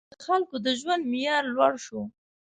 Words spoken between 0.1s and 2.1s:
•د خلکو د ژوند معیار لوړ شو.